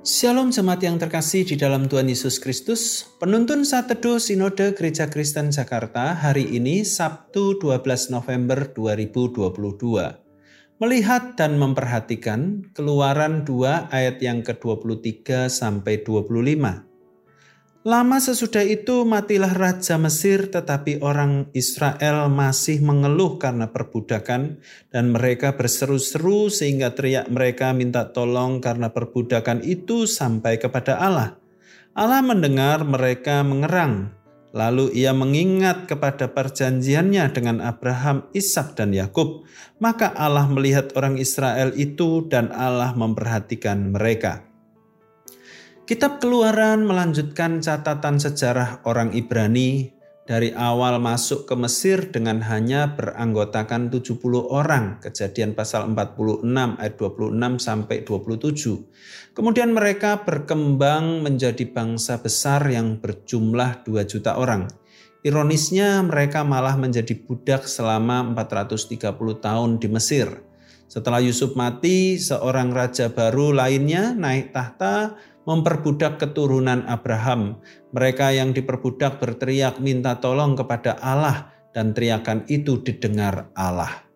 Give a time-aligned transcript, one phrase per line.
[0.00, 3.04] Shalom jemaat yang terkasih di dalam Tuhan Yesus Kristus.
[3.20, 9.60] Penuntun saat teduh Sinode Gereja Kristen Jakarta hari ini Sabtu 12 November 2022.
[10.80, 16.89] Melihat dan memperhatikan Keluaran 2 ayat yang ke-23 sampai 25.
[17.80, 24.60] Lama sesudah itu matilah Raja Mesir tetapi orang Israel masih mengeluh karena perbudakan
[24.92, 31.40] dan mereka berseru-seru sehingga teriak mereka minta tolong karena perbudakan itu sampai kepada Allah.
[31.96, 34.12] Allah mendengar mereka mengerang.
[34.52, 39.48] Lalu ia mengingat kepada perjanjiannya dengan Abraham, Ishak dan Yakub.
[39.80, 44.49] Maka Allah melihat orang Israel itu dan Allah memperhatikan mereka.
[45.90, 49.90] Kitab Keluaran melanjutkan catatan sejarah orang Ibrani
[50.22, 55.02] dari awal masuk ke Mesir dengan hanya beranggotakan 70 orang.
[55.02, 56.46] Kejadian pasal 46
[56.78, 59.34] ayat 26 sampai 27.
[59.34, 64.70] Kemudian mereka berkembang menjadi bangsa besar yang berjumlah 2 juta orang.
[65.26, 68.94] Ironisnya mereka malah menjadi budak selama 430
[69.42, 70.38] tahun di Mesir.
[70.90, 75.14] Setelah Yusuf mati, seorang raja baru lainnya naik tahta
[75.48, 77.60] memperbudak keturunan Abraham.
[77.92, 84.10] Mereka yang diperbudak berteriak minta tolong kepada Allah dan teriakan itu didengar Allah.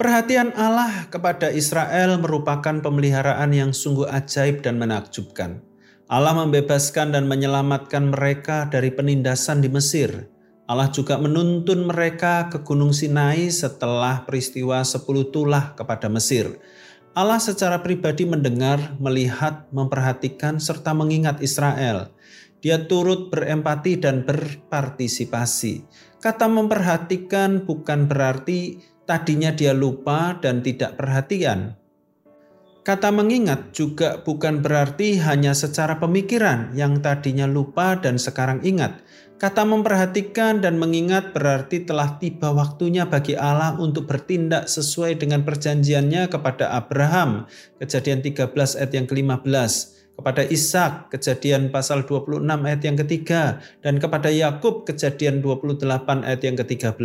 [0.00, 5.60] Perhatian Allah kepada Israel merupakan pemeliharaan yang sungguh ajaib dan menakjubkan.
[6.08, 10.26] Allah membebaskan dan menyelamatkan mereka dari penindasan di Mesir.
[10.64, 16.58] Allah juga menuntun mereka ke Gunung Sinai setelah peristiwa sepuluh tulah kepada Mesir.
[17.10, 22.14] Allah secara pribadi mendengar, melihat, memperhatikan, serta mengingat Israel.
[22.62, 25.82] Dia turut berempati dan berpartisipasi.
[26.20, 31.79] Kata memperhatikan bukan berarti tadinya dia lupa dan tidak perhatian.
[32.80, 39.04] Kata mengingat juga bukan berarti hanya secara pemikiran yang tadinya lupa dan sekarang ingat,
[39.40, 46.28] Kata memperhatikan dan mengingat berarti telah tiba waktunya bagi Allah untuk bertindak sesuai dengan perjanjiannya
[46.28, 47.48] kepada Abraham,
[47.80, 49.72] kejadian 13 ayat yang ke-15,
[50.20, 55.88] kepada Ishak, kejadian pasal 26 ayat yang ketiga, dan kepada Yakub, kejadian 28
[56.20, 57.00] ayat yang ke-13.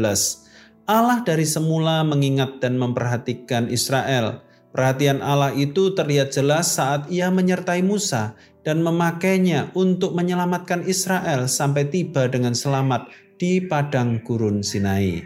[0.92, 4.44] Allah dari semula mengingat dan memperhatikan Israel.
[4.76, 8.36] Perhatian Allah itu terlihat jelas saat ia menyertai Musa
[8.68, 13.08] dan memakainya untuk menyelamatkan Israel sampai tiba dengan selamat
[13.40, 15.24] di padang gurun Sinai.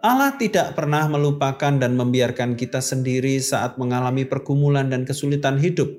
[0.00, 5.92] Allah tidak pernah melupakan dan membiarkan kita sendiri saat mengalami pergumulan dan kesulitan hidup.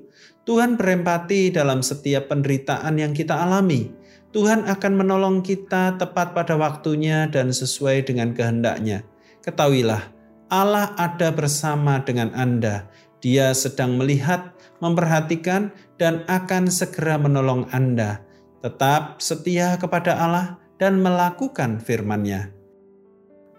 [0.44, 3.94] Tuhan berempati dalam setiap penderitaan yang kita alami.
[4.34, 9.06] Tuhan akan menolong kita tepat pada waktunya dan sesuai dengan kehendaknya.
[9.40, 10.13] Ketahuilah,
[10.54, 12.86] Allah ada bersama dengan Anda.
[13.18, 18.22] Dia sedang melihat, memperhatikan, dan akan segera menolong Anda.
[18.62, 22.54] Tetap setia kepada Allah dan melakukan firman-Nya.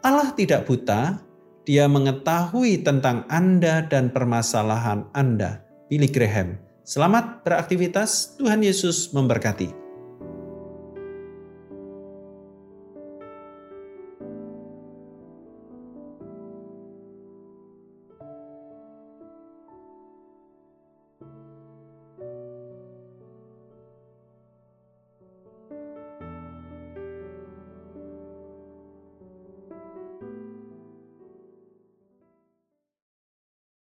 [0.07, 1.19] Allah tidak buta,
[1.67, 5.67] dia mengetahui tentang Anda dan permasalahan Anda.
[5.91, 6.55] Billy Graham.
[6.87, 9.84] Selamat beraktivitas, Tuhan Yesus memberkati.